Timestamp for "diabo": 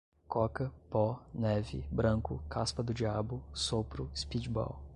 2.91-3.39